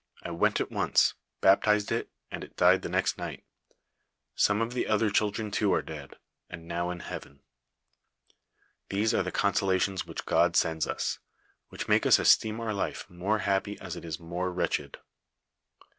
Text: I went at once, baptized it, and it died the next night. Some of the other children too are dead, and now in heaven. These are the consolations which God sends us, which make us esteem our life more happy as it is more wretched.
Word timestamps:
I 0.23 0.31
went 0.31 0.59
at 0.59 0.71
once, 0.71 1.13
baptized 1.41 1.91
it, 1.91 2.09
and 2.31 2.43
it 2.43 2.55
died 2.57 2.81
the 2.81 2.89
next 2.89 3.19
night. 3.19 3.43
Some 4.33 4.59
of 4.59 4.73
the 4.73 4.87
other 4.87 5.11
children 5.11 5.51
too 5.51 5.71
are 5.75 5.83
dead, 5.83 6.15
and 6.49 6.67
now 6.67 6.89
in 6.89 7.01
heaven. 7.01 7.41
These 8.89 9.13
are 9.13 9.21
the 9.21 9.31
consolations 9.31 10.07
which 10.07 10.25
God 10.25 10.55
sends 10.55 10.87
us, 10.87 11.19
which 11.69 11.87
make 11.87 12.07
us 12.07 12.17
esteem 12.17 12.59
our 12.59 12.73
life 12.73 13.07
more 13.11 13.37
happy 13.45 13.79
as 13.79 13.95
it 13.95 14.03
is 14.03 14.19
more 14.19 14.51
wretched. 14.51 14.97